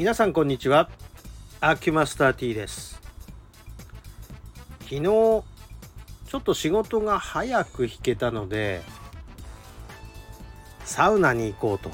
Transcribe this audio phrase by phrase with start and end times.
[0.00, 0.88] 皆さんこんにちは。
[1.60, 3.02] アキュマスター T です。
[4.84, 5.44] 昨日ちょ
[6.38, 8.80] っと仕事が早く引けたので
[10.86, 11.90] サウナに行こうと。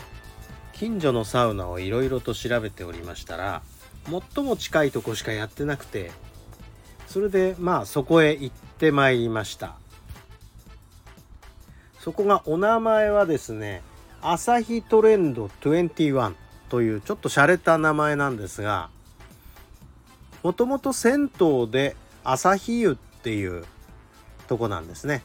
[0.73, 3.63] 近所のサウナをいろいろと調べておりましたら
[4.35, 6.13] 最も近いとこしかやってなくて
[7.09, 9.75] それでまあそこへ行ってまいりました。
[11.99, 13.83] そこがお名前はですね
[14.23, 18.91] 朝日トレンド21というちょっと洒落た名前なんですが
[20.43, 23.65] もともと銭湯で朝日湯っていう
[24.47, 25.23] とこなんですね。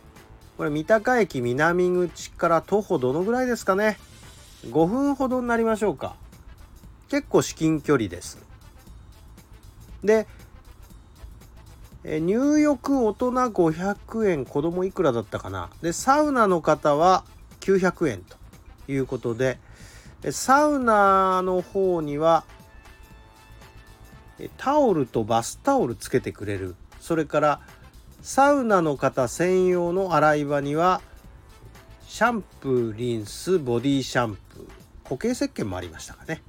[0.57, 3.97] これ三鷹駅南口から徒歩どのぐらいですかね。
[4.65, 6.15] 5分ほどになりましょうか。
[7.09, 8.39] 結構至近距離です。
[10.03, 10.27] で
[12.03, 15.69] 入浴大人500円子供いくらだったかな。
[15.81, 17.23] でサウナの方は
[17.59, 18.37] 900円と
[18.91, 19.59] いうことで
[20.29, 22.43] サウナの方には
[24.57, 26.75] タオルとバスタオルつけてくれる。
[26.99, 27.61] それから
[28.21, 31.01] サウナの方専用の洗い場には
[32.07, 34.67] シャンプーリンスボディシャンプー。
[35.03, 36.43] 固形石鹸もありましたかね。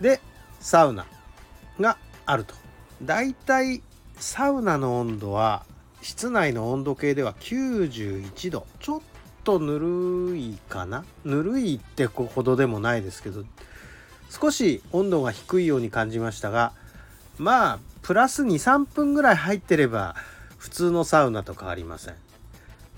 [0.00, 0.20] で
[0.60, 1.06] サウナ
[1.80, 2.54] があると。
[3.02, 3.82] だいたい
[4.18, 5.64] サウナの温度は
[6.00, 8.66] 室内の温度計では91度。
[8.78, 9.00] ちょっ
[9.46, 11.04] とぬるいかな？
[11.24, 13.44] ぬるいってほどでもないですけど
[14.28, 16.72] 少し温度が低いように感じましたが
[17.38, 20.16] まあプラス23分ぐらい入ってれば
[20.58, 22.14] 普通のサウナと変わりません。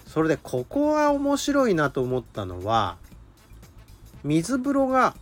[0.06, 2.96] それでここが面白いなと思ったのは
[4.24, 5.14] 水風呂が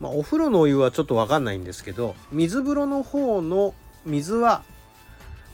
[0.00, 3.72] まあ、お風呂のお湯はちょっと分かんないんですけど水風呂の方の
[4.04, 4.64] 水は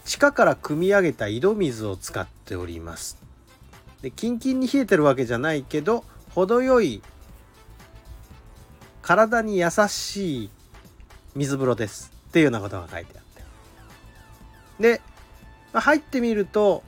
[0.07, 3.28] 地下から汲み上げた井戸水を使っております。
[4.03, 6.05] でキンキンに冷えてるわけじゃないけど
[6.35, 7.03] 程よい
[9.03, 10.51] 体に優しい
[11.35, 12.13] 水風呂です。
[12.29, 13.43] っていうようなことが書いてあって。
[14.83, 15.01] で、
[15.73, 16.83] まあ、入ってみると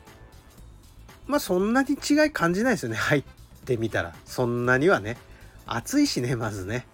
[1.27, 2.97] まあそんなに違い感じないですよね。
[2.97, 3.25] 入っ
[3.65, 4.15] てみたら。
[4.25, 5.17] そんなにはね。
[5.65, 6.87] 暑いしねまずね。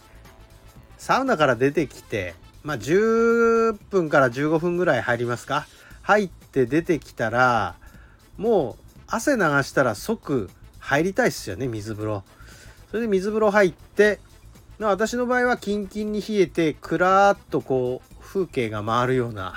[0.99, 5.67] サウナから出てきてまあ10分から15分ぐらい入りますか。
[6.03, 7.77] 入って出てきたら
[8.37, 10.51] もう汗流したら即
[10.81, 12.25] 入りたいっすよね水風呂。
[12.91, 14.21] それで水風呂入って
[14.79, 19.55] 私の場合はキンキンに冷えてくらーっとこう風景が回るような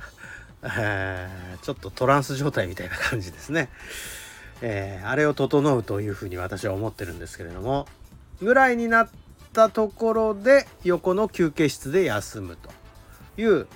[0.62, 3.70] えー、ちょっとトランス状態みたいな感じですね、
[4.60, 7.86] えー、あれを整うというふうに私は思ってるんですけれども
[8.42, 9.08] ぐらいになっ
[9.54, 12.70] たところで横の休憩室で休むと
[13.40, 13.66] いう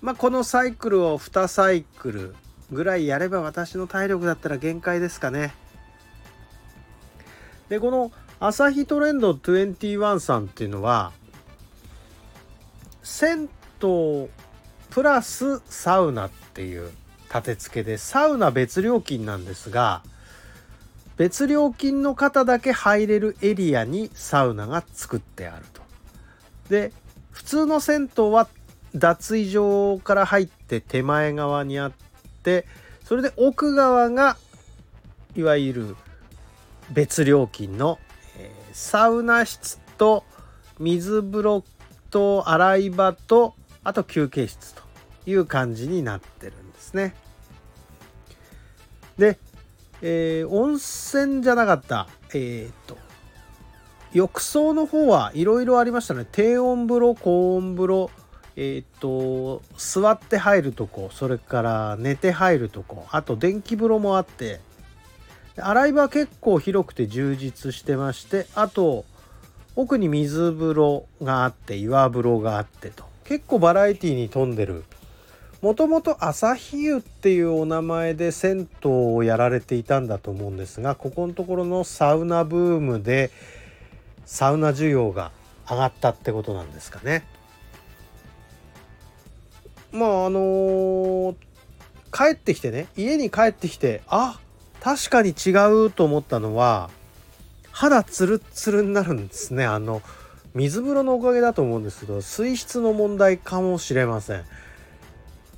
[0.00, 2.34] まあこのサイクルを2サイクル
[2.72, 5.54] ぐらいやれば私の体力だったら限界ですかね。
[7.68, 8.10] でこの
[8.40, 11.12] 朝日トレンド21さんっていうのは
[13.02, 13.48] 銭
[13.82, 14.28] 湯
[14.90, 16.90] プラスサウナっていう
[17.28, 20.02] 立て付けでサウナ別料金なんですが
[21.16, 25.82] 別料金の方だけ入れるエリアにサウナが作ってあると。
[26.68, 26.92] で
[27.30, 28.48] 普通の銭湯は
[28.94, 31.92] 脱衣場から入って手前側にあっ
[32.42, 32.66] て
[33.04, 34.36] それで奥側が
[35.34, 35.96] いわゆる
[36.90, 37.98] 別料金の、
[38.38, 40.24] えー、サウナ室と
[40.78, 41.64] 水風呂
[42.10, 43.54] と洗い場と
[43.84, 44.82] あと休憩室と
[45.26, 47.14] いう感じになってるんですね。
[49.18, 49.38] で、
[50.02, 52.98] えー、温泉じゃなかったえー、っと
[54.12, 58.10] 浴槽の方はいろいろありましたね低温風呂高温風呂
[58.56, 64.60] えっ、と座って入るとこそれから寝て入るとこあと電気風呂もあって
[65.56, 69.04] 洗い場結構広くて充実してましてあと
[69.74, 74.84] 奥に水風呂があって岩風呂があってと結構バラエティーに富んでる
[75.62, 83.30] もともと朝日湯っていうお名前で銭湯をやられていたんだと思うんですがここのところのサウナブームで
[84.26, 85.30] サウナ需要が
[85.70, 87.24] 上がったってことなんですかね。
[89.92, 91.34] まああのー、
[92.12, 94.40] 帰ってきてね家に帰ってきてあ
[94.80, 95.50] 確かに違
[95.86, 96.90] うと思ったのは
[97.70, 99.64] 肌ツルツルになるんですね。
[99.64, 100.02] あの
[100.54, 104.44] 水風呂のおかげだと思うんですけど水質の問題かもしれません。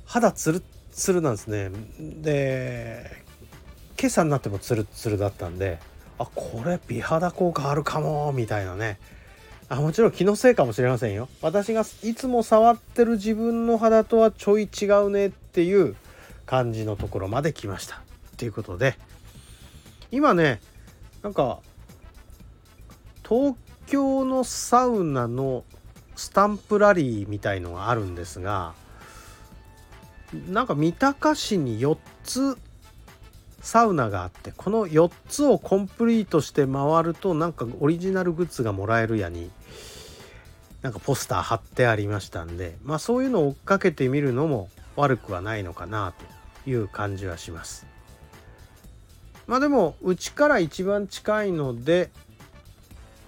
[0.05, 1.71] 肌ツルツルなんですね。
[1.99, 3.23] で
[3.99, 5.79] 今朝になってもツルツルだったんで
[6.17, 8.99] あこれ美肌効果あるかもみたいなね。
[9.67, 11.27] あもちろん気のせいかもしれませんよ。
[11.41, 15.95] 私がいつも触ってる自分の肌とはちょい違うねっていう
[16.45, 18.01] 感じのところまで来ました。
[18.37, 18.97] ということで。
[20.11, 20.61] 今ね
[21.23, 21.59] なんか
[23.27, 23.55] 東
[23.87, 25.63] 京のサウナの
[26.15, 28.73] スタンプラリーみたいのがあるんですが
[30.47, 32.57] なんか三鷹市に4つ
[33.65, 39.49] サウナがあってこの4つをコンプリートして回るとなんかオリジナルグッズがもらえるやに
[40.83, 46.13] なんかポスター貼ってありましたんでまあそういうのを追っかけてみるのも悪くはないのかな
[46.63, 47.87] という感じはします。
[49.47, 52.11] まあでもうちから一番近いので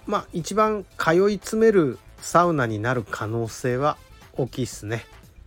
[0.06, 3.96] まあ一番通い詰めるサウナになる可能性は
[4.34, 5.04] 大きいっすね。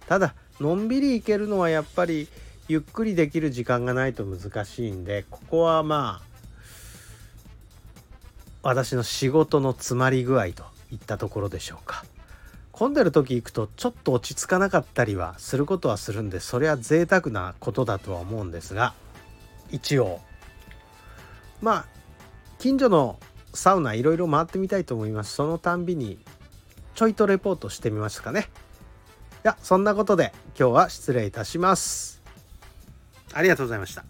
[0.10, 2.28] ただのんびり行けるのはやっぱり
[2.72, 6.28] ゆっくりできる時間がないと難しいんでここはまあ
[8.64, 12.06] 私の仕事の詰まり具合といったところでしょうか。
[12.72, 18.94] 混んでる時行くとちょっと落ち着かなかったりはすることはするんでそれは贅沢なことだとは思うんですが
[19.70, 20.22] 一応。
[21.62, 21.86] まあ
[22.58, 23.20] 近所の
[23.54, 25.34] サウナいろいろ回ってみたいと思います。
[25.34, 26.20] そのたんびに
[26.96, 28.48] ちょいとレポートしてみますかね。
[29.44, 32.21] いやそんなことで今日は失礼いたします。
[33.34, 34.04] ありがとうございました。